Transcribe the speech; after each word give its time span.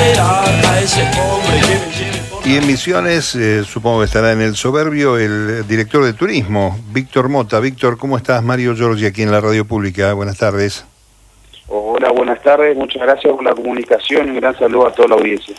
esperar 0.00 0.48
a 0.66 0.80
ese 0.80 1.02
hombre 1.20 1.60
que 1.60 1.86
me 1.86 1.92
lleve 1.92 2.18
por 2.30 2.46
Y 2.46 2.56
en 2.56 2.66
Misiones, 2.66 3.34
eh, 3.34 3.64
supongo 3.64 4.00
que 4.00 4.06
estará 4.06 4.32
en 4.32 4.40
el 4.40 4.56
soberbio 4.56 5.18
el 5.18 5.66
director 5.68 6.04
de 6.04 6.14
turismo, 6.14 6.78
Víctor 6.92 7.28
Mota. 7.28 7.60
Víctor, 7.60 7.98
¿cómo 7.98 8.16
estás? 8.16 8.42
Mario 8.42 8.74
Giorgi 8.74 9.06
aquí 9.06 9.22
en 9.22 9.30
la 9.30 9.40
radio 9.40 9.66
pública. 9.66 10.12
Buenas 10.14 10.38
tardes. 10.38 10.86
Hola, 11.68 12.10
buenas 12.10 12.42
tardes. 12.42 12.76
Muchas 12.76 13.02
gracias 13.02 13.32
por 13.32 13.44
la 13.44 13.54
comunicación 13.54 14.28
y 14.28 14.30
un 14.30 14.36
gran 14.36 14.58
saludo 14.58 14.86
a 14.88 14.92
toda 14.92 15.08
la 15.08 15.14
audiencia. 15.16 15.54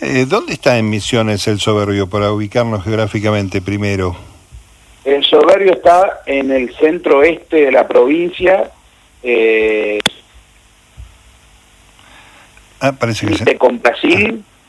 Eh, 0.00 0.26
¿Dónde 0.26 0.54
está 0.54 0.78
en 0.78 0.88
Misiones 0.90 1.46
el 1.46 1.60
soberbio 1.60 2.08
para 2.08 2.32
ubicarnos 2.32 2.82
geográficamente 2.82 3.60
primero? 3.60 4.16
El 5.04 5.22
soberbio 5.24 5.74
está 5.74 6.22
en 6.26 6.50
el 6.50 6.74
centro 6.76 7.22
este 7.22 7.66
de 7.66 7.72
la 7.72 7.86
provincia, 7.86 8.70
eh, 9.22 9.98
Ah, 12.82 12.90
parece 12.90 13.26
que 13.28 13.58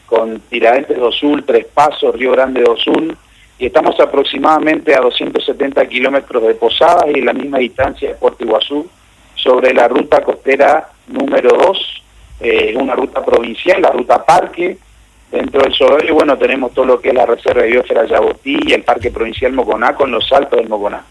con 0.06 0.40
Tiradentes 0.42 0.96
do 1.00 1.12
Sul, 1.12 1.44
Tres 1.44 1.66
Pasos, 1.74 2.14
Río 2.14 2.32
Grande 2.34 2.62
do 2.62 2.78
Sul, 2.78 3.18
y 3.58 3.66
estamos 3.66 4.00
aproximadamente 4.00 4.94
a 4.94 5.02
270 5.02 5.84
kilómetros 5.88 6.44
de 6.44 6.54
Posadas 6.54 7.06
y 7.12 7.22
la 7.22 7.34
misma 7.34 7.58
distancia 7.58 8.10
de 8.10 8.16
Puerto 8.16 8.44
Iguazú, 8.44 8.88
sobre 9.34 9.74
la 9.74 9.88
ruta 9.88 10.22
costera 10.22 10.92
número 11.08 11.58
2, 11.58 12.04
eh, 12.42 12.76
una 12.78 12.94
ruta 12.94 13.26
provincial, 13.26 13.82
la 13.82 13.90
ruta 13.90 14.24
Parque. 14.24 14.78
Dentro 15.32 15.64
del 15.64 15.74
soberbio, 15.74 16.14
bueno, 16.14 16.38
tenemos 16.38 16.72
todo 16.72 16.86
lo 16.86 17.02
que 17.02 17.10
es 17.10 17.16
la 17.16 17.26
Reserva 17.26 17.64
de 17.64 17.70
Biosfera 17.70 18.06
Yabotí 18.06 18.60
y 18.68 18.74
el 18.74 18.84
Parque 18.84 19.10
Provincial 19.10 19.52
Moconá 19.54 19.96
con 19.96 20.12
los 20.12 20.28
saltos 20.28 20.60
del 20.60 20.70
Moconá. 20.70 21.04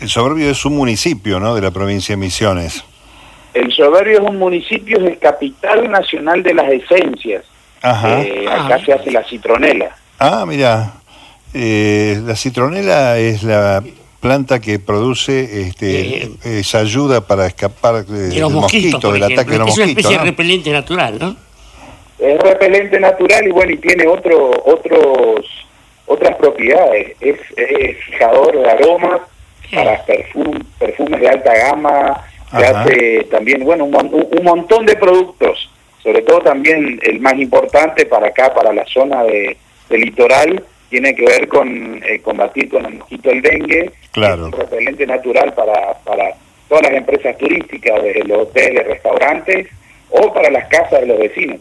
El 0.00 0.08
soberbio 0.08 0.50
es 0.50 0.64
un 0.64 0.76
municipio, 0.76 1.38
¿no?, 1.38 1.54
de 1.54 1.60
la 1.60 1.70
provincia 1.70 2.14
de 2.14 2.16
Misiones. 2.16 2.84
El 3.54 3.70
Soberbio 3.72 4.22
es 4.22 4.28
un 4.28 4.38
municipio, 4.38 4.98
es 4.98 5.04
el 5.04 5.18
capital 5.18 5.90
nacional 5.90 6.42
de 6.42 6.54
las 6.54 6.70
esencias. 6.72 7.44
Ajá. 7.82 8.22
Eh, 8.22 8.46
acá 8.48 8.78
se 8.84 8.92
hace 8.92 9.10
la 9.10 9.22
citronela. 9.24 9.94
Ah, 10.18 10.44
mira, 10.46 10.92
eh, 11.52 12.20
la 12.24 12.36
citronela 12.36 13.18
es 13.18 13.42
la 13.42 13.82
planta 14.20 14.60
que 14.60 14.78
produce 14.78 15.62
este, 15.62 16.22
Eh, 16.24 16.30
esa 16.44 16.78
ayuda 16.78 17.20
para 17.26 17.46
escapar 17.46 18.06
de- 18.06 18.18
de 18.18 18.28
del 18.28 18.40
los 18.40 18.52
mosquitos, 18.52 19.12
del 19.12 19.22
ataque 19.24 19.50
de 19.50 19.58
los 19.58 19.66
que 19.66 19.70
es 19.72 19.76
una 19.78 19.86
mosquitos. 19.86 19.88
especie 19.88 20.16
¿no? 20.16 20.24
de 20.24 20.30
repelente 20.30 20.70
natural, 20.70 21.18
¿no? 21.18 21.36
Es 22.20 22.40
repelente 22.40 23.00
natural 23.00 23.46
y 23.48 23.50
bueno, 23.50 23.72
y 23.72 23.78
tiene 23.78 24.06
otro, 24.06 24.52
otros, 24.64 25.44
otras 26.06 26.36
propiedades. 26.36 27.16
Es, 27.20 27.36
es 27.56 27.96
fijador 28.04 28.52
de 28.62 28.70
aromas 28.70 29.20
para 29.74 30.06
perfum- 30.06 30.64
perfumes 30.78 31.20
de 31.20 31.28
alta 31.28 31.52
gama. 31.52 32.24
Se 32.56 32.64
hace 32.64 33.24
también, 33.30 33.64
bueno, 33.64 33.84
un, 33.84 33.96
un 33.96 34.44
montón 34.44 34.86
de 34.86 34.96
productos. 34.96 35.70
Sobre 36.02 36.22
todo 36.22 36.40
también 36.40 36.98
el 37.02 37.20
más 37.20 37.38
importante 37.38 38.06
para 38.06 38.26
acá, 38.28 38.52
para 38.52 38.72
la 38.72 38.84
zona 38.86 39.22
de, 39.24 39.56
del 39.88 40.00
litoral, 40.00 40.62
tiene 40.90 41.14
que 41.14 41.24
ver 41.24 41.48
con 41.48 42.02
eh, 42.04 42.20
combatir 42.20 42.68
con 42.68 42.84
el 42.84 42.94
mosquito 42.94 43.30
del 43.30 43.40
dengue. 43.40 43.92
Claro. 44.10 44.48
Es 44.48 44.52
un 44.52 44.60
repelente 44.60 45.06
natural 45.06 45.54
para, 45.54 45.94
para 46.04 46.34
todas 46.68 46.82
las 46.82 46.92
empresas 46.92 47.38
turísticas, 47.38 48.02
desde 48.02 48.24
los 48.24 48.38
hoteles, 48.38 48.86
restaurantes 48.86 49.68
o 50.10 50.32
para 50.32 50.50
las 50.50 50.68
casas 50.68 51.00
de 51.00 51.06
los 51.06 51.18
vecinos. 51.18 51.60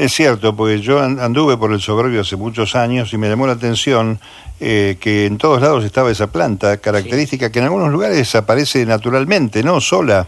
Es 0.00 0.12
cierto, 0.14 0.56
porque 0.56 0.80
yo 0.80 0.98
an- 1.00 1.20
anduve 1.20 1.58
por 1.58 1.72
el 1.72 1.80
soberbio 1.80 2.22
hace 2.22 2.34
muchos 2.36 2.74
años 2.74 3.12
y 3.12 3.18
me 3.18 3.28
llamó 3.28 3.46
la 3.46 3.52
atención 3.52 4.18
eh, 4.58 4.96
que 4.98 5.26
en 5.26 5.36
todos 5.36 5.60
lados 5.60 5.84
estaba 5.84 6.10
esa 6.10 6.32
planta 6.32 6.78
característica 6.78 7.52
que 7.52 7.58
en 7.58 7.66
algunos 7.66 7.90
lugares 7.92 8.34
aparece 8.34 8.86
naturalmente, 8.86 9.62
¿no? 9.62 9.78
Sola. 9.78 10.26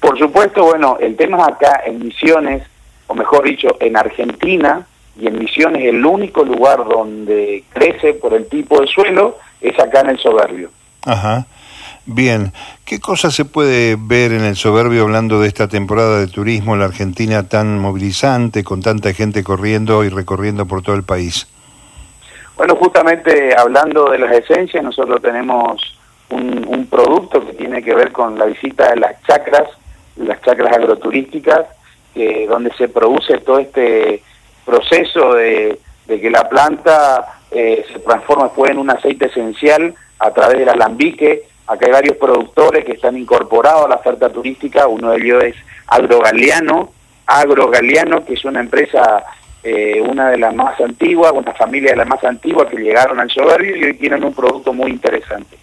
Por 0.00 0.18
supuesto, 0.18 0.64
bueno, 0.64 0.96
el 0.98 1.14
tema 1.14 1.44
acá 1.46 1.82
en 1.84 1.98
Misiones, 1.98 2.62
o 3.06 3.14
mejor 3.14 3.44
dicho, 3.44 3.68
en 3.80 3.94
Argentina, 3.98 4.86
y 5.20 5.26
en 5.26 5.38
Misiones 5.38 5.84
el 5.84 6.02
único 6.02 6.42
lugar 6.42 6.78
donde 6.88 7.64
crece 7.70 8.14
por 8.14 8.32
el 8.32 8.48
tipo 8.48 8.80
de 8.80 8.86
suelo 8.86 9.36
es 9.60 9.78
acá 9.78 10.00
en 10.00 10.08
el 10.10 10.18
Soberbio. 10.18 10.70
Ajá. 11.04 11.46
Bien, 12.12 12.52
¿qué 12.84 12.98
cosas 12.98 13.34
se 13.34 13.44
puede 13.44 13.96
ver 13.96 14.32
en 14.32 14.40
el 14.40 14.56
soberbio 14.56 15.04
hablando 15.04 15.40
de 15.40 15.46
esta 15.46 15.68
temporada 15.68 16.18
de 16.18 16.26
turismo 16.26 16.74
en 16.74 16.80
la 16.80 16.86
Argentina 16.86 17.48
tan 17.48 17.78
movilizante, 17.78 18.64
con 18.64 18.82
tanta 18.82 19.12
gente 19.12 19.44
corriendo 19.44 20.02
y 20.02 20.08
recorriendo 20.08 20.66
por 20.66 20.82
todo 20.82 20.96
el 20.96 21.04
país? 21.04 21.46
Bueno, 22.56 22.74
justamente 22.74 23.54
hablando 23.56 24.10
de 24.10 24.18
las 24.18 24.32
esencias, 24.32 24.82
nosotros 24.82 25.22
tenemos 25.22 25.96
un, 26.30 26.88
producto 26.90 27.46
que 27.46 27.52
tiene 27.52 27.80
que 27.80 27.94
ver 27.94 28.10
con 28.10 28.36
la 28.36 28.46
visita 28.46 28.90
de 28.90 28.96
las 28.96 29.22
chacras, 29.22 29.68
las 30.16 30.42
chacras 30.42 30.72
agroturísticas, 30.72 31.66
que, 32.12 32.48
donde 32.48 32.72
se 32.72 32.88
produce 32.88 33.38
todo 33.38 33.60
este 33.60 34.20
proceso 34.66 35.34
de, 35.34 35.78
de 36.08 36.20
que 36.20 36.28
la 36.28 36.48
planta 36.48 37.38
eh, 37.52 37.84
se 37.92 38.00
transforma 38.00 38.46
después 38.46 38.72
en 38.72 38.78
un 38.78 38.90
aceite 38.90 39.26
esencial 39.26 39.94
a 40.18 40.32
través 40.32 40.58
del 40.58 40.70
alambique. 40.70 41.44
Acá 41.70 41.86
hay 41.86 41.92
varios 41.92 42.16
productores 42.16 42.84
que 42.84 42.94
están 42.94 43.16
incorporados 43.16 43.84
a 43.84 43.88
la 43.90 43.94
oferta 43.94 44.28
turística, 44.28 44.88
uno 44.88 45.12
de 45.12 45.18
ellos 45.18 45.44
es 45.44 45.54
Agrogaleano, 45.86 46.90
Agrogaleano, 47.26 48.24
que 48.24 48.34
es 48.34 48.44
una 48.44 48.58
empresa 48.58 49.22
eh, 49.62 50.00
una 50.00 50.30
de 50.30 50.38
las 50.38 50.52
más 50.52 50.80
antiguas, 50.80 51.30
una 51.32 51.52
familia 51.52 51.92
de 51.92 51.98
las 51.98 52.08
más 52.08 52.24
antiguas 52.24 52.68
que 52.68 52.76
llegaron 52.76 53.20
al 53.20 53.30
soberbio 53.30 53.76
y 53.76 53.84
hoy 53.84 53.94
tienen 53.94 54.24
un 54.24 54.34
producto 54.34 54.72
muy 54.72 54.90
interesante. 54.90 55.58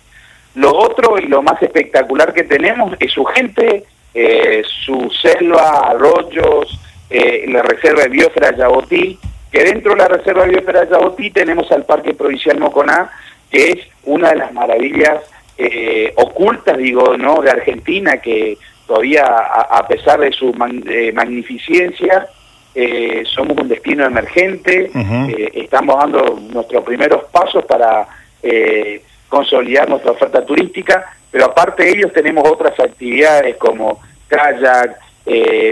Lo 0.56 0.74
otro 0.74 1.18
y 1.18 1.24
lo 1.24 1.42
más 1.42 1.62
espectacular 1.62 2.34
que 2.34 2.44
tenemos 2.44 2.96
es 3.02 3.12
su 3.12 3.26
gente, 3.26 3.84
eh, 4.14 4.64
su 4.86 5.10
selva, 5.10 5.90
arroyos, 5.90 6.80
eh, 7.10 7.44
la 7.50 7.64
reserva 7.64 8.04
de 8.04 8.10
biosfera 8.10 8.56
Yabotí, 8.56 9.20
que 9.52 9.64
dentro 9.66 9.92
de 9.92 9.98
la 9.98 10.08
reserva 10.08 10.44
de 10.46 10.52
biosfera 10.52 10.88
Yabotí 10.90 11.32
tenemos 11.32 11.70
al 11.74 11.84
Parque 11.84 12.14
Provincial 12.14 12.60
Moconá, 12.60 13.12
que 13.52 13.72
es 13.72 13.80
una 14.06 14.30
de 14.30 14.38
las 14.38 14.54
maravillas 14.54 15.22
eh, 15.58 16.14
ocultas, 16.16 16.78
digo, 16.78 17.18
¿no?, 17.18 17.42
de 17.42 17.52
Argentina, 17.52 18.18
que 18.18 18.58
todavía, 18.86 19.26
a, 19.26 19.78
a 19.80 19.88
pesar 19.88 20.20
de 20.20 20.32
su 20.32 20.54
man- 20.54 20.84
eh, 20.88 21.12
magnificencia, 21.14 22.28
eh, 22.76 23.24
somos 23.26 23.58
un 23.58 23.68
destino 23.68 24.06
emergente, 24.06 24.92
eh, 24.94 25.52
estamos 25.56 25.98
dando 25.98 26.40
nuestros 26.52 26.84
primeros 26.84 27.24
pasos 27.32 27.66
para 27.66 28.08
eh, 28.44 29.02
consolidar 29.28 29.90
nuestra 29.90 30.12
oferta 30.12 30.46
turística, 30.46 31.12
pero 31.32 31.46
aparte 31.46 31.84
de 31.84 31.90
ellos 31.92 32.14
tenemos 32.14 32.48
otras 32.50 32.80
actividades 32.80 33.58
como 33.58 34.00
kayak, 34.28 35.00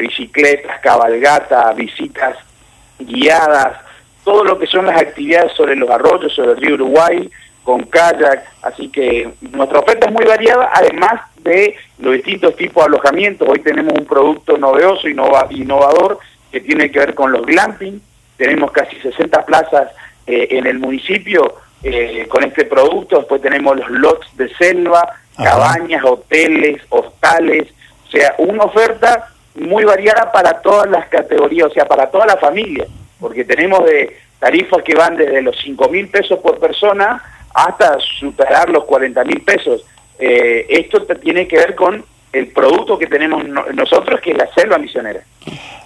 bicicletas, 0.02 0.80
cabalgata, 0.82 1.72
visitas 1.74 2.36
guiadas, 3.00 3.78
todo 4.26 4.44
lo 4.44 4.60
que 4.60 4.68
son 4.68 4.86
las 4.88 5.00
actividades 5.00 5.54
sobre 5.54 5.76
los 5.76 5.90
arroyos, 5.90 6.34
sobre 6.34 6.52
el 6.54 6.58
río 6.58 6.74
Uruguay, 6.76 7.30
con 7.66 7.84
kayak, 7.84 8.46
así 8.62 8.90
que 8.90 9.34
nuestra 9.42 9.80
oferta 9.80 10.06
es 10.08 10.14
muy 10.14 10.24
variada, 10.24 10.70
además 10.72 11.22
de 11.40 11.76
los 11.98 12.14
distintos 12.14 12.56
tipos 12.56 12.84
de 12.86 12.90
alojamientos. 12.90 13.50
Hoy 13.50 13.60
tenemos 13.60 13.94
un 13.98 14.06
producto 14.06 14.58
novedoso, 14.58 15.08
innova- 15.10 15.48
innovador, 15.50 16.20
que 16.52 16.62
tiene 16.62 16.92
que 16.92 17.00
ver 17.00 17.16
con 17.16 17.32
los 17.32 17.44
glamping. 17.46 18.00
Tenemos 18.38 18.72
casi 18.72 18.96
60 19.02 19.46
plazas 19.46 19.90
eh, 20.28 20.48
en 20.52 20.68
el 20.68 20.78
municipio 20.80 21.56
eh, 21.84 22.28
con 22.30 22.44
este 22.44 22.66
producto. 22.66 23.18
Después 23.18 23.42
tenemos 23.42 23.76
los 23.78 23.90
lots 23.90 24.28
de 24.38 24.48
selva, 24.56 25.02
Ajá. 25.36 25.50
cabañas, 25.50 26.04
hoteles, 26.06 26.82
hostales. 26.90 27.68
O 28.08 28.12
sea, 28.12 28.36
una 28.38 28.64
oferta 28.64 29.30
muy 29.56 29.84
variada 29.86 30.32
para 30.32 30.62
todas 30.62 30.88
las 30.90 31.08
categorías, 31.08 31.68
o 31.68 31.74
sea, 31.74 31.86
para 31.88 32.12
toda 32.12 32.28
la 32.28 32.38
familia. 32.38 32.86
Porque 33.20 33.44
tenemos 33.44 33.84
de 33.86 34.18
tarifas 34.40 34.84
que 34.84 34.94
van 34.94 35.16
desde 35.16 35.42
los 35.42 35.56
5 35.64 35.90
mil 35.90 36.08
pesos 36.10 36.38
por 36.40 36.60
persona 36.60 37.24
hasta 37.56 37.98
superar 38.20 38.70
los 38.70 38.84
40 38.86 39.24
mil 39.24 39.42
pesos. 39.42 39.84
Eh, 40.20 40.66
esto 40.70 41.02
tiene 41.22 41.48
que 41.48 41.58
ver 41.58 41.74
con 41.76 42.04
el 42.32 42.48
producto 42.48 42.98
que 43.00 43.08
tenemos 43.08 43.48
no- 43.48 43.66
nosotros, 43.74 44.20
que 44.22 44.32
es 44.32 44.38
la 44.38 44.48
selva 44.54 44.78
misionera. 44.78 45.22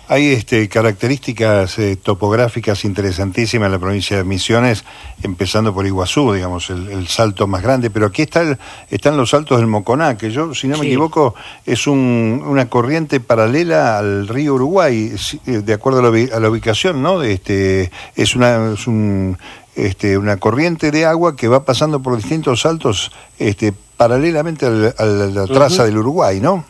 Hay 0.07 0.31
este, 0.33 0.67
características 0.67 1.77
eh, 1.77 1.95
topográficas 1.95 2.83
interesantísimas 2.83 3.67
en 3.67 3.71
la 3.73 3.77
provincia 3.77 4.17
de 4.17 4.23
Misiones, 4.23 4.83
empezando 5.21 5.71
por 5.71 5.85
Iguazú, 5.85 6.33
digamos, 6.33 6.71
el, 6.71 6.89
el 6.89 7.07
salto 7.07 7.45
más 7.45 7.61
grande, 7.61 7.91
pero 7.91 8.07
aquí 8.07 8.23
está 8.23 8.41
el- 8.41 8.57
están 8.89 9.17
los 9.17 9.29
saltos 9.29 9.59
del 9.59 9.67
Moconá, 9.67 10.17
que 10.17 10.31
yo, 10.31 10.55
si 10.55 10.67
no 10.67 10.77
me 10.77 10.81
Sí. 10.85 10.87
equivoco, 10.87 11.35
es 11.67 11.85
un- 11.85 12.43
una 12.43 12.67
corriente 12.69 13.19
paralela 13.19 13.99
al 13.99 14.27
río 14.27 14.55
Uruguay, 14.55 15.11
eh, 15.45 15.51
de 15.63 15.73
acuerdo 15.73 15.99
a 15.99 16.01
la, 16.03 16.09
ubi- 16.09 16.31
a 16.33 16.39
la 16.39 16.49
ubicación, 16.49 17.03
¿no? 17.03 17.21
Este, 17.21 17.91
es 18.15 18.35
una, 18.35 18.73
es 18.73 18.87
un, 18.87 19.37
este, 19.85 20.17
una 20.17 20.37
corriente 20.37 20.91
de 20.91 21.05
agua 21.05 21.35
que 21.35 21.47
va 21.47 21.63
pasando 21.65 22.01
por 22.01 22.15
distintos 22.15 22.61
saltos 22.61 23.11
este, 23.37 23.73
paralelamente 23.97 24.65
al- 24.65 24.93
a 24.97 25.05
la 25.05 25.45
traza 25.47 25.85
del 25.85 25.97
Uruguay, 25.97 26.39
¿no? 26.39 26.65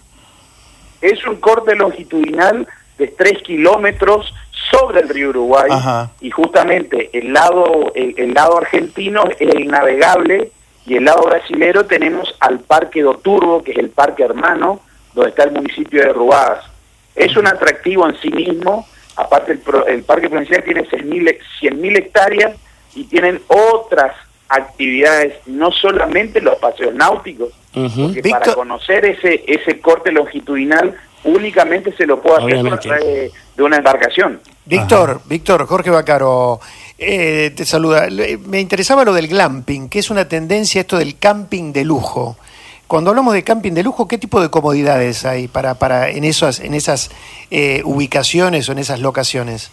Es 1.02 1.26
un 1.26 1.38
corte 1.38 1.76
longitudinal 1.76 2.68
de 2.98 3.08
3 3.08 3.42
kilómetros 3.44 4.34
sobre 4.72 5.00
el 5.00 5.10
río 5.10 5.30
Uruguay 5.30 5.70
Ajá. 5.72 6.12
y 6.20 6.30
justamente 6.32 7.10
el 7.18 7.32
lado 7.34 7.92
el, 7.96 8.14
el 8.18 8.34
lado 8.34 8.58
argentino 8.58 9.24
es 9.30 9.40
el 9.40 9.68
navegable 9.68 10.52
y 10.86 10.96
el 10.96 11.06
lado 11.06 11.24
brasilero 11.24 11.86
tenemos 11.86 12.36
al 12.42 12.60
Parque 12.60 13.02
do 13.02 13.14
Turbo, 13.16 13.64
que 13.64 13.72
es 13.72 13.78
el 13.78 13.90
parque 13.90 14.24
hermano, 14.24 14.82
donde 15.14 15.30
está 15.30 15.44
el 15.44 15.52
municipio 15.52 16.02
de 16.02 16.12
Ruadas. 16.12 16.66
Es 17.16 17.38
un 17.38 17.48
atractivo 17.48 18.08
en 18.08 18.16
sí 18.22 18.30
mismo, 18.30 18.86
Aparte, 19.16 19.52
el, 19.52 19.62
el 19.88 20.04
Parque 20.04 20.30
Provincial 20.30 20.64
tiene 20.64 20.88
100.000 20.88 21.98
hectáreas 21.98 22.54
y 22.96 23.04
tienen 23.06 23.42
otras 23.48 24.14
actividades, 24.48 25.36
no 25.46 25.72
solamente 25.72 26.42
los 26.42 26.58
paseos 26.58 26.94
náuticos, 26.94 27.50
porque 27.74 28.22
Víctor- 28.22 28.40
para 28.40 28.54
conocer 28.56 29.06
ese 29.06 29.44
ese 29.48 29.80
corte 29.80 30.12
longitudinal 30.12 30.96
únicamente 31.24 31.96
se 31.96 32.06
lo 32.08 32.22
puede 32.22 32.38
hacer 32.58 32.74
a 32.74 32.80
través 32.80 33.06
de, 33.06 33.32
de 33.58 33.64
una 33.64 33.78
embarcación. 33.78 34.40
Víctor, 34.66 35.22
Víctor, 35.26 35.66
Jorge 35.66 35.90
Bacaro, 35.90 36.60
eh, 36.98 37.52
te 37.56 37.66
saluda. 37.66 38.08
Me 38.46 38.60
interesaba 38.60 39.04
lo 39.04 39.14
del 39.14 39.28
glamping, 39.28 39.90
que 39.90 40.00
es 40.00 40.10
una 40.10 40.28
tendencia 40.28 40.82
esto 40.82 40.98
del 40.98 41.18
camping 41.18 41.74
de 41.74 41.84
lujo. 41.84 42.38
Cuando 42.88 43.10
hablamos 43.12 43.34
de 43.34 43.44
camping 43.44 43.74
de 43.74 43.84
lujo, 43.84 44.08
¿qué 44.08 44.18
tipo 44.18 44.42
de 44.42 44.50
comodidades 44.50 45.26
hay 45.26 45.48
para, 45.48 45.76
para 45.76 46.10
en 46.10 46.24
esas, 46.24 46.60
en 46.60 46.74
esas 46.74 47.12
eh, 47.52 47.82
ubicaciones 47.84 48.68
o 48.70 48.72
en 48.72 48.80
esas 48.80 49.00
locaciones? 49.00 49.72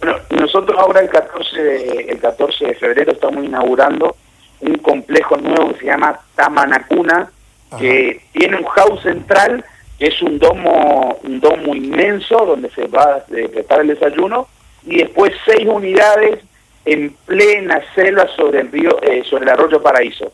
Bueno, 0.00 0.16
nosotros 0.58 0.80
ahora 0.80 1.00
el 1.00 1.08
14 1.08 1.62
de, 1.62 2.06
el 2.08 2.18
14 2.18 2.66
de 2.66 2.74
febrero 2.74 3.12
estamos 3.12 3.44
inaugurando 3.44 4.16
un 4.60 4.74
complejo 4.78 5.36
nuevo 5.36 5.68
que 5.72 5.80
se 5.80 5.86
llama 5.86 6.18
Tamanacuna, 6.34 7.30
que 7.78 8.22
tiene 8.32 8.56
un 8.56 8.64
house 8.64 9.02
central, 9.02 9.64
que 9.98 10.08
es 10.08 10.20
un 10.20 10.38
domo, 10.40 11.16
un 11.22 11.38
domo 11.38 11.76
inmenso 11.76 12.44
donde 12.44 12.70
se 12.70 12.88
va 12.88 13.02
a 13.02 13.24
preparar 13.24 13.82
el 13.82 13.94
desayuno, 13.94 14.48
y 14.84 14.98
después 14.98 15.32
seis 15.44 15.64
unidades 15.64 16.40
en 16.84 17.14
plena 17.24 17.80
selva 17.94 18.26
sobre 18.34 18.60
el 18.60 18.72
río, 18.72 19.00
eh, 19.02 19.22
sobre 19.30 19.44
el 19.44 19.50
arroyo 19.50 19.80
Paraíso. 19.80 20.32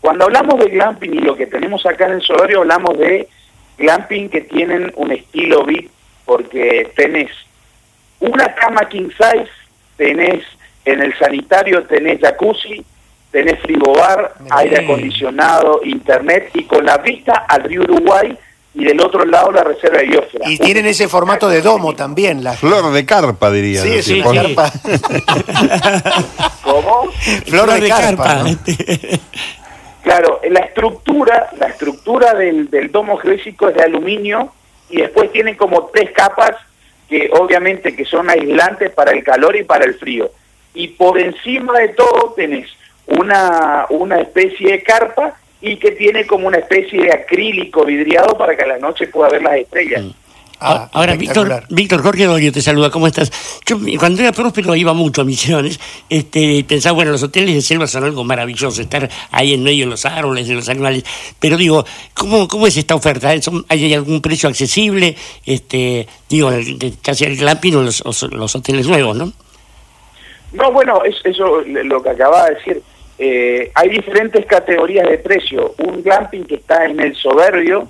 Cuando 0.00 0.24
hablamos 0.24 0.58
de 0.58 0.70
glamping 0.70 1.14
y 1.14 1.20
lo 1.20 1.36
que 1.36 1.46
tenemos 1.46 1.86
acá 1.86 2.06
en 2.06 2.14
el 2.14 2.22
Soberio, 2.22 2.60
hablamos 2.62 2.98
de 2.98 3.28
glamping 3.78 4.28
que 4.28 4.40
tienen 4.40 4.92
un 4.96 5.12
estilo 5.12 5.62
VIP, 5.62 5.88
porque 6.24 6.90
tenés 6.96 7.30
una 8.22 8.54
cama 8.54 8.88
king 8.88 9.08
size, 9.10 9.50
tenés 9.96 10.44
en 10.84 11.02
el 11.02 11.16
sanitario, 11.18 11.84
tenés 11.84 12.20
jacuzzi, 12.20 12.84
tenés 13.30 13.60
frigobar, 13.60 14.34
aire 14.50 14.84
acondicionado, 14.84 15.80
internet 15.84 16.50
y 16.54 16.64
con 16.64 16.84
la 16.84 16.98
vista 16.98 17.44
al 17.48 17.64
río 17.64 17.82
Uruguay 17.82 18.36
y 18.74 18.84
del 18.84 19.00
otro 19.00 19.24
lado 19.24 19.50
la 19.50 19.64
reserva 19.64 19.98
de 19.98 20.06
biosfera. 20.06 20.48
Y 20.48 20.58
tienen 20.58 20.86
ese 20.86 21.08
formato 21.08 21.48
de 21.48 21.60
domo 21.60 21.94
también. 21.94 22.42
La, 22.42 22.52
Flor 22.54 22.92
de 22.92 23.04
carpa, 23.04 23.50
diría. 23.50 23.82
sí, 23.82 24.02
sí, 24.02 24.22
carpa. 24.22 24.72
¿Cómo? 26.62 27.10
Flor 27.46 27.80
de 27.80 27.88
carpa, 27.88 28.34
¿no? 28.36 28.58
Claro, 30.02 30.40
la 30.48 30.60
estructura, 30.60 31.50
la 31.58 31.66
estructura 31.66 32.34
del, 32.34 32.70
del 32.70 32.90
domo 32.90 33.18
geodésico 33.18 33.68
es 33.68 33.76
de 33.76 33.82
aluminio 33.82 34.52
y 34.90 35.00
después 35.00 35.30
tiene 35.32 35.56
como 35.56 35.90
tres 35.92 36.10
capas 36.10 36.56
que 37.12 37.30
obviamente 37.34 37.94
que 37.94 38.06
son 38.06 38.30
aislantes 38.30 38.90
para 38.90 39.12
el 39.12 39.22
calor 39.22 39.54
y 39.54 39.64
para 39.64 39.84
el 39.84 39.94
frío. 39.94 40.30
Y 40.74 40.88
por 40.88 41.18
encima 41.18 41.78
de 41.78 41.88
todo 41.88 42.32
tenés 42.34 42.70
una, 43.06 43.84
una 43.90 44.20
especie 44.20 44.72
de 44.72 44.82
carpa 44.82 45.36
y 45.60 45.76
que 45.76 45.90
tiene 45.90 46.26
como 46.26 46.48
una 46.48 46.56
especie 46.56 47.02
de 47.02 47.12
acrílico 47.12 47.84
vidriado 47.84 48.36
para 48.38 48.56
que 48.56 48.62
a 48.62 48.66
la 48.66 48.78
noche 48.78 49.08
pueda 49.08 49.28
ver 49.28 49.42
las 49.42 49.56
estrellas. 49.56 50.04
Ah, 50.64 50.88
Ahora, 50.92 51.16
Víctor. 51.16 51.64
Víctor 51.70 52.02
Jorge 52.02 52.24
Dorio 52.26 52.52
te 52.52 52.62
saluda, 52.62 52.90
¿cómo 52.90 53.06
estás? 53.06 53.32
Yo 53.66 53.78
cuando 53.98 54.22
era 54.22 54.32
próspero 54.32 54.74
iba 54.76 54.92
mucho 54.92 55.22
a 55.22 55.24
Misiones, 55.24 55.80
este, 56.08 56.64
pensaba, 56.64 56.94
bueno, 56.94 57.10
los 57.10 57.22
hoteles 57.22 57.54
de 57.54 57.62
selva 57.62 57.86
son 57.86 58.04
algo 58.04 58.22
maravilloso, 58.24 58.80
estar 58.80 59.08
ahí 59.30 59.54
en 59.54 59.62
medio 59.62 59.84
de 59.86 59.90
los 59.90 60.04
árboles, 60.06 60.46
de 60.46 60.54
los 60.54 60.68
animales, 60.68 61.04
pero 61.40 61.56
digo, 61.56 61.84
¿cómo, 62.14 62.46
cómo 62.46 62.66
es 62.66 62.76
esta 62.76 62.94
oferta? 62.94 63.40
¿Son- 63.42 63.64
¿Hay 63.68 63.92
algún 63.92 64.20
precio 64.20 64.48
accesible? 64.48 65.16
Este, 65.44 66.06
digo, 66.28 66.50
casi 67.02 67.24
el 67.24 67.36
glamping 67.36 67.74
o 67.76 67.82
los, 67.82 68.54
hoteles 68.54 68.86
nuevos, 68.86 69.16
¿no? 69.16 69.32
No, 70.52 70.70
bueno, 70.70 71.02
es, 71.04 71.16
eso 71.24 71.62
lo 71.62 72.02
que 72.02 72.10
acababa 72.10 72.46
de 72.50 72.54
decir. 72.56 72.82
Eh, 73.18 73.70
hay 73.74 73.88
diferentes 73.88 74.44
categorías 74.46 75.08
de 75.08 75.18
precio. 75.18 75.74
Un 75.78 76.02
glamping 76.02 76.44
que 76.44 76.56
está 76.56 76.84
en 76.86 77.00
el 77.00 77.14
soberbio, 77.16 77.88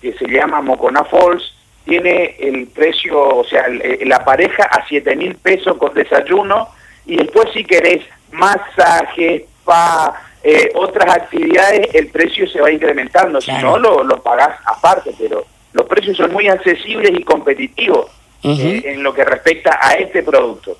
que 0.00 0.12
se 0.14 0.26
llama 0.26 0.60
Mocona 0.62 1.04
Falls, 1.04 1.42
tiene 1.88 2.36
el 2.38 2.66
precio, 2.68 3.18
o 3.38 3.44
sea, 3.44 3.66
eh, 3.68 4.00
la 4.04 4.24
pareja 4.24 4.64
a 4.64 4.86
7 4.86 5.16
mil 5.16 5.34
pesos 5.36 5.76
con 5.78 5.94
desayuno 5.94 6.68
y 7.06 7.16
después 7.16 7.48
si 7.54 7.64
querés 7.64 8.04
masaje, 8.30 9.46
spa, 9.62 10.14
eh, 10.42 10.70
otras 10.74 11.16
actividades, 11.16 11.88
el 11.94 12.08
precio 12.08 12.46
se 12.48 12.60
va 12.60 12.70
incrementando. 12.70 13.40
Si 13.40 13.50
Claro. 13.50 13.70
no, 13.72 13.78
lo, 13.78 14.04
lo 14.04 14.22
pagás 14.22 14.58
aparte, 14.66 15.12
pero 15.18 15.44
los 15.72 15.86
precios 15.86 16.16
son 16.16 16.32
muy 16.32 16.48
accesibles 16.48 17.10
y 17.18 17.22
competitivos 17.24 18.06
eh, 18.42 18.82
en 18.84 19.02
lo 19.02 19.12
que 19.14 19.24
respecta 19.24 19.78
a 19.80 19.94
este 19.94 20.22
producto. 20.22 20.76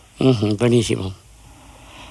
Buenísimo. 0.59 1.13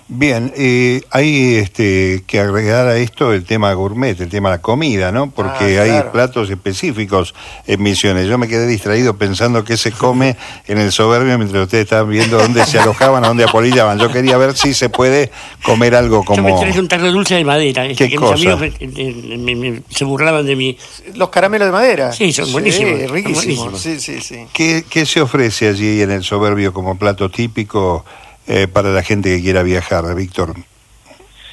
Bien, 0.09 0.53
eh, 0.55 1.01
hay 1.11 1.55
este, 1.55 2.23
que 2.25 2.39
agregar 2.39 2.87
a 2.87 2.95
esto 2.95 3.33
el 3.33 3.43
tema 3.43 3.73
gourmet, 3.73 4.17
el 4.21 4.29
tema 4.29 4.49
de 4.49 4.55
la 4.55 4.61
comida, 4.61 5.11
¿no? 5.11 5.29
Porque 5.29 5.77
Ah, 5.79 5.83
hay 5.83 6.03
platos 6.13 6.49
específicos 6.49 7.35
en 7.67 7.83
Misiones. 7.83 8.25
Yo 8.29 8.37
me 8.37 8.47
quedé 8.47 8.67
distraído 8.67 9.17
pensando 9.17 9.65
qué 9.65 9.75
se 9.75 9.91
come 9.91 10.37
en 10.67 10.77
el 10.77 10.93
soberbio 10.93 11.37
mientras 11.37 11.63
ustedes 11.65 11.83
estaban 11.83 12.09
viendo 12.09 12.37
dónde 12.37 12.65
se 12.65 12.79
alojaban, 12.79 13.25
a 13.25 13.27
dónde 13.27 13.43
apolillaban. 13.43 13.99
Yo 13.99 14.09
quería 14.09 14.37
ver 14.37 14.55
si 14.55 14.73
se 14.73 14.87
puede 14.87 15.29
comer 15.61 15.93
algo 15.93 16.23
Yo 16.23 16.41
me 16.41 16.51
como... 16.51 16.61
traje 16.61 16.79
un 16.79 16.87
tarro 16.87 17.03
de 17.07 17.11
dulce 17.11 17.35
de 17.35 17.43
madera, 17.43 17.85
este, 17.85 18.05
¿Qué 18.05 18.11
que 18.11 18.15
cosa? 18.15 18.35
mis 18.35 18.47
amigos 18.47 18.61
me- 18.79 19.35
me- 19.37 19.55
me- 19.55 19.71
me- 19.71 19.81
se 19.89 20.05
burlaban 20.05 20.45
de 20.45 20.55
mí. 20.55 20.77
Los 21.15 21.27
caramelos 21.27 21.67
de 21.67 21.71
madera. 21.73 22.13
Sí, 22.13 22.31
son 22.31 22.49
buenísimos, 22.53 22.97
son 22.97 23.09
riquísimos. 23.09 23.43
buenísimos. 23.71 23.81
Sí, 23.81 23.99
sí, 23.99 24.21
sí. 24.21 24.45
¿Qué, 24.53 24.85
qué 24.89 25.05
se 25.05 25.19
ofrece 25.19 25.67
allí 25.67 26.01
en 26.01 26.11
el 26.11 26.23
soberbio 26.23 26.71
como 26.71 26.97
plato 26.97 27.29
típico 27.29 28.05
eh, 28.47 28.67
para 28.67 28.89
la 28.89 29.03
gente 29.03 29.29
que 29.35 29.41
quiera 29.41 29.63
viajar, 29.63 30.03
Víctor? 30.15 30.53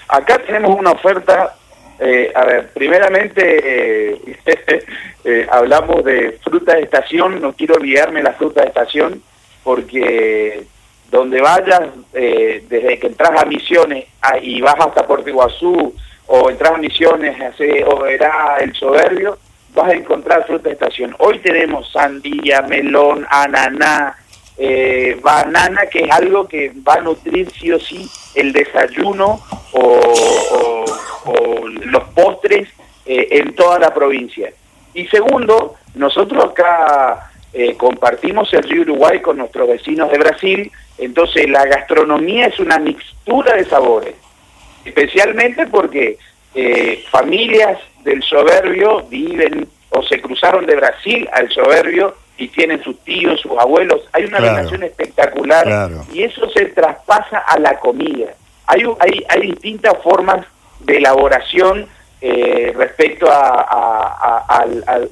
Acá 0.09 0.39
tenemos 0.39 0.79
una 0.79 0.93
oferta, 0.93 1.57
eh, 1.99 2.33
a 2.35 2.45
ver, 2.45 2.71
primeramente 2.73 4.15
eh, 4.15 4.37
eh, 5.25 5.47
hablamos 5.51 6.05
de 6.05 6.39
fruta 6.43 6.75
de 6.75 6.83
estación, 6.83 7.41
no 7.41 7.53
quiero 7.53 7.75
olvidarme 7.75 8.23
la 8.23 8.35
fruta 8.35 8.63
de 8.63 8.69
estación, 8.69 9.23
porque 9.63 10.65
donde 11.11 11.41
vayas, 11.41 11.83
eh, 12.13 12.65
desde 12.69 12.99
que 12.99 13.07
entras 13.07 13.41
a 13.41 13.45
Misiones 13.45 14.07
y 14.43 14.61
vas 14.61 14.77
hasta 14.79 15.07
Puerto 15.07 15.29
Iguazú, 15.29 15.95
o 16.27 16.51
entras 16.51 16.73
a 16.73 16.79
Misiones, 16.79 17.41
hace, 17.41 17.85
o 17.85 18.01
verá 18.01 18.59
el 18.61 18.75
soberbio, 18.75 19.39
vas 19.75 19.91
a 19.91 19.95
encontrar 19.95 20.47
fruta 20.47 20.69
de 20.69 20.75
estación. 20.75 21.15
Hoy 21.19 21.39
tenemos 21.39 21.91
sandía, 21.91 22.63
melón, 22.63 23.27
ananá, 23.31 24.17
eh, 24.57 25.19
banana, 25.23 25.87
que 25.91 26.05
es 26.05 26.11
algo 26.11 26.47
que 26.47 26.73
va 26.87 26.95
a 26.95 27.01
nutrir 27.01 27.51
sí 27.51 27.73
o 27.73 27.81
sí 27.81 28.09
el 28.35 28.53
desayuno 28.53 29.41
o, 29.73 30.01
los 31.85 32.05
postres 32.11 32.69
eh, 33.07 33.29
en 33.31 33.55
toda 33.55 33.79
la 33.79 33.95
provincia. 33.95 34.53
Y 34.95 35.07
segundo, 35.07 35.75
nosotros 35.95 36.45
acá 36.45 37.31
eh, 37.53 37.77
compartimos 37.77 38.53
el 38.53 38.65
río 38.65 38.83
Uruguay 38.83 39.21
con 39.21 39.39
nuestros 39.39 39.69
vecinos 39.69 40.11
de 40.11 40.19
Brasil, 40.19 40.73
entonces 40.99 41.49
la 41.49 41.65
gastronomía 41.67 42.47
es 42.47 42.59
una 42.59 42.79
mixtura 42.79 43.55
de 43.55 43.65
sabores, 43.65 44.15
especialmente 44.85 45.67
porque 45.67 46.19
eh, 46.55 47.05
familias 47.11 47.79
del 48.03 48.23
soberbio 48.23 49.03
viven 49.09 49.69
o 49.91 50.03
se 50.03 50.21
cruzaron 50.21 50.67
de 50.67 50.77
Brasil 50.77 51.29
al 51.33 51.51
soberbio 51.51 52.17
y 52.37 52.49
tienen 52.49 52.83
sus 52.83 52.99
tíos, 53.01 53.41
sus 53.41 53.53
abuelos. 53.59 54.01
Hay 54.13 54.25
una 54.25 54.39
Claro. 54.39 54.57
relación 54.57 54.83
espectacular 54.83 55.65
Claro. 55.65 56.05
y 56.13 56.23
eso 56.25 56.49
se 56.51 56.67
traspasa 56.67 57.39
a 57.39 57.59
la 57.59 57.79
comida. 57.79 58.35
Hay, 58.67 58.83
hay, 58.99 59.25
hay 59.29 59.41
distintas 59.51 59.95
formas 60.03 60.45
de 60.81 60.97
elaboración 60.97 61.87
eh, 62.21 62.73
respecto 62.77 63.27
a, 63.31 64.65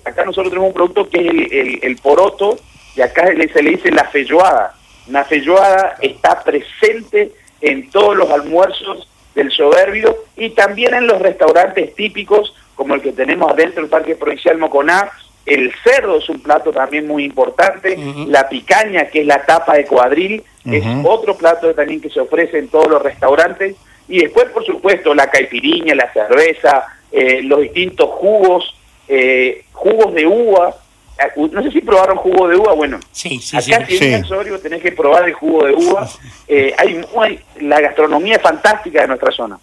Acá 0.05 0.25
nosotros 0.25 0.49
tenemos 0.51 0.69
un 0.69 0.75
producto 0.75 1.09
que 1.09 1.19
es 1.21 1.27
el, 1.31 1.53
el- 1.53 1.79
el 1.83 1.97
poroto 1.99 2.59
y 2.97 3.01
acá 3.03 3.27
se 3.27 3.35
le, 3.35 3.49
se 3.53 3.63
le 3.63 3.71
dice 3.71 3.91
la 3.91 4.05
feijoada. 4.05 4.75
Una 5.09 5.25
feijoada 5.25 5.97
está 6.01 6.43
presente 6.43 7.33
en 7.61 7.91
todos 7.91 8.17
los 8.17 8.31
almuerzos 8.31 9.09
del 9.35 9.51
soberbio 9.51 10.17
y 10.37 10.51
también 10.51 10.95
en 10.95 11.07
los 11.07 11.21
restaurantes 11.21 11.95
típicos 11.95 12.55
como 12.75 12.95
el 12.95 13.03
que 13.03 13.13
tenemos 13.13 13.51
adentro 13.53 13.83
del 13.83 13.91
Parque 13.91 14.15
Provincial 14.17 14.59
Moconá. 14.59 15.11
El 15.45 15.73
cerdo 15.83 16.19
es 16.19 16.29
un 16.29 16.41
plato 16.41 16.71
también 16.73 17.07
muy 17.07 17.25
importante, 17.25 17.99
la 18.29 18.49
picaña, 18.49 19.07
que 19.07 19.21
es 19.23 19.27
la 19.27 19.45
tapa 19.45 19.75
de 19.75 19.85
cuadril, 19.87 20.43
es 20.65 20.85
otro 21.05 21.37
plato 21.37 21.75
también 21.75 22.01
que 22.01 22.11
se 22.11 22.21
ofrece 22.21 22.59
en 22.59 22.69
todos 22.69 22.87
los 22.89 23.03
restaurantes. 23.03 23.75
Y 24.09 24.21
después, 24.21 24.47
por 24.51 24.65
supuesto, 24.65 25.15
la 25.15 25.29
caipiriña, 25.31 25.95
la 25.95 26.13
cerveza, 26.13 26.87
eh, 27.11 27.41
los 27.43 27.61
distintos 27.61 28.09
jugos, 28.11 28.75
eh, 29.09 29.65
jugos 29.73 30.15
de 30.15 30.27
uva. 30.27 30.75
Eh, 31.19 31.41
No 31.51 31.63
sé 31.63 31.71
si 31.71 31.81
probaron 31.81 32.17
jugo 32.17 32.49
de 32.49 32.57
uva, 32.57 32.73
bueno, 32.75 32.99
Sí, 33.11 33.39
sí, 33.41 33.61
sí. 33.61 33.73
Acá 33.75 33.87
si 33.87 33.97
Sí. 33.99 34.05
vienes 34.05 34.23
al 34.23 34.29
Soberbio 34.29 34.61
tenés 34.61 34.81
que 34.83 34.93
probar 34.93 35.25
el 35.29 35.35
jugo 35.35 35.65
de 35.67 35.73
uva. 35.75 36.09
Eh, 36.49 36.75
hay 36.79 37.01
muy- 37.15 37.39
la 37.61 37.81
gastronomía 37.81 38.37
es 38.37 38.43
fantástica 38.43 39.03
de 39.03 39.09
nuestra 39.09 39.31
zona. 39.33 39.59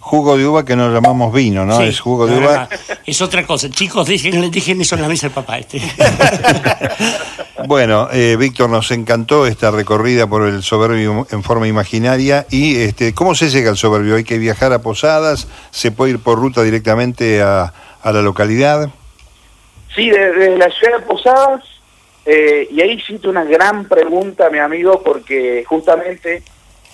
Jugo 0.00 0.36
de 0.36 0.46
uva 0.46 0.64
que 0.64 0.76
no 0.76 0.92
llamamos 0.92 1.32
vino, 1.32 1.64
¿no? 1.64 1.78
Sí, 1.78 1.84
es 1.84 2.00
jugo 2.00 2.26
de 2.26 2.38
uva. 2.38 2.68
Es 3.06 3.20
otra 3.20 3.46
cosa. 3.46 3.70
Chicos, 3.70 4.06
dejen, 4.06 4.50
dejen 4.50 4.80
eso 4.80 4.94
en 4.94 5.02
la 5.02 5.08
mesa 5.08 5.26
del 5.26 5.34
papá. 5.34 5.58
Este. 5.58 5.80
Bueno, 7.64 8.08
eh, 8.12 8.34
Víctor, 8.36 8.68
nos 8.70 8.90
encantó 8.90 9.46
esta 9.46 9.70
recorrida 9.70 10.26
por 10.26 10.48
el 10.48 10.64
soberbio 10.64 11.28
en 11.30 11.44
forma 11.44 11.68
imaginaria. 11.68 12.44
¿Y 12.50 12.80
este, 12.80 13.14
cómo 13.14 13.36
se 13.36 13.50
llega 13.50 13.70
al 13.70 13.76
soberbio? 13.76 14.16
¿Hay 14.16 14.24
que 14.24 14.36
viajar 14.38 14.72
a 14.72 14.80
Posadas? 14.82 15.46
¿Se 15.70 15.92
puede 15.92 16.12
ir 16.12 16.18
por 16.18 16.40
ruta 16.40 16.64
directamente 16.64 17.40
a, 17.40 17.72
a 18.02 18.12
la 18.12 18.20
localidad? 18.20 18.90
Sí, 19.94 20.10
desde 20.10 20.56
la 20.56 20.70
ciudad 20.70 20.98
de 20.98 21.06
Posadas, 21.06 21.62
eh, 22.24 22.68
y 22.70 22.80
ahí 22.80 22.92
hiciste 22.92 23.28
una 23.28 23.44
gran 23.44 23.84
pregunta, 23.86 24.48
mi 24.50 24.58
amigo, 24.58 25.02
porque 25.02 25.64
justamente 25.66 26.42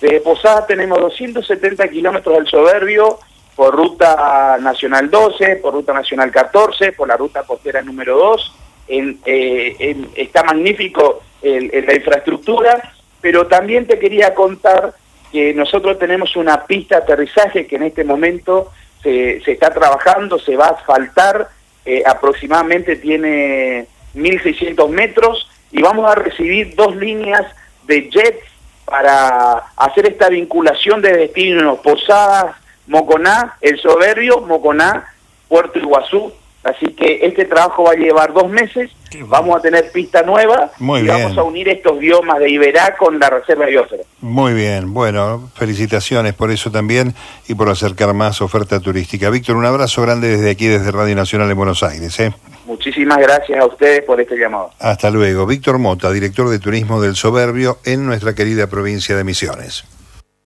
desde 0.01 0.21
Posadas 0.21 0.67
tenemos 0.67 0.99
270 0.99 1.87
kilómetros 1.89 2.35
del 2.37 2.47
Soberbio 2.47 3.19
por 3.55 3.75
ruta 3.75 4.57
nacional 4.61 5.09
12, 5.09 5.57
por 5.57 5.73
ruta 5.73 5.93
nacional 5.93 6.31
14, 6.31 6.93
por 6.93 7.07
la 7.07 7.17
ruta 7.17 7.43
costera 7.43 7.81
número 7.81 8.17
2. 8.17 8.53
En, 8.87 9.19
eh, 9.25 9.75
en- 9.79 10.09
está 10.15 10.43
magnífico 10.43 11.21
la 11.41 11.93
infraestructura, 11.95 12.93
pero 13.21 13.47
también 13.47 13.85
te 13.87 13.97
quería 13.99 14.33
contar 14.33 14.93
que 15.31 15.53
nosotros 15.53 15.99
tenemos 15.99 16.35
una 16.35 16.65
pista 16.65 16.97
de 16.97 17.03
aterrizaje 17.03 17.67
que 17.67 17.75
en 17.77 17.83
este 17.83 18.03
momento 18.03 18.71
se, 19.03 19.39
se 19.41 19.51
está 19.53 19.69
trabajando, 19.69 20.39
se 20.39 20.55
va 20.57 20.67
a 20.67 20.71
asfaltar, 20.71 21.49
eh, 21.85 22.03
aproximadamente 22.05 22.95
tiene 22.97 23.85
1.600 24.15 24.89
metros 24.89 25.47
y 25.71 25.81
vamos 25.81 26.09
a 26.11 26.15
recibir 26.15 26.75
dos 26.75 26.95
líneas 26.95 27.45
de 27.83 28.09
jets 28.09 28.43
para 28.89 29.63
hacer 29.77 30.07
esta 30.07 30.29
vinculación 30.29 31.01
de 31.01 31.15
destinos, 31.15 31.79
Posadas, 31.79 32.55
Moconá, 32.87 33.55
El 33.61 33.79
Soberbio, 33.79 34.41
Moconá, 34.41 35.13
Puerto 35.47 35.77
Iguazú. 35.79 36.33
Así 36.61 36.87
que 36.87 37.19
este 37.21 37.45
trabajo 37.45 37.83
va 37.83 37.91
a 37.91 37.95
llevar 37.95 38.33
dos 38.33 38.49
meses, 38.49 38.91
bueno. 39.11 39.27
vamos 39.29 39.57
a 39.57 39.61
tener 39.61 39.89
pista 39.93 40.23
nueva 40.23 40.69
Muy 40.77 40.99
y 40.99 41.03
bien. 41.03 41.15
vamos 41.15 41.37
a 41.37 41.43
unir 41.43 41.69
estos 41.69 41.97
biomas 41.97 42.37
de 42.39 42.49
Iberá 42.49 42.97
con 42.97 43.17
la 43.17 43.29
Reserva 43.29 43.65
Biosfera. 43.65 44.03
Muy 44.19 44.53
bien, 44.53 44.93
bueno, 44.93 45.49
felicitaciones 45.55 46.33
por 46.33 46.51
eso 46.51 46.69
también 46.69 47.15
y 47.47 47.55
por 47.55 47.69
acercar 47.69 48.13
más 48.13 48.41
oferta 48.41 48.81
turística. 48.81 49.29
Víctor, 49.29 49.55
un 49.55 49.65
abrazo 49.65 50.01
grande 50.01 50.27
desde 50.27 50.49
aquí, 50.51 50.67
desde 50.67 50.91
Radio 50.91 51.15
Nacional 51.15 51.49
en 51.49 51.55
Buenos 51.57 51.81
Aires. 51.81 52.19
¿eh? 52.19 52.33
Muchísimas 52.69 53.17
gracias 53.17 53.59
a 53.59 53.65
ustedes 53.65 54.03
por 54.03 54.21
este 54.21 54.37
llamado. 54.37 54.69
Hasta 54.77 55.09
luego. 55.09 55.47
Víctor 55.47 55.79
Mota, 55.79 56.11
director 56.11 56.49
de 56.49 56.59
turismo 56.59 57.01
del 57.01 57.15
Soberbio 57.15 57.79
en 57.83 58.05
nuestra 58.05 58.35
querida 58.35 58.67
provincia 58.67 59.17
de 59.17 59.23
Misiones. 59.23 59.85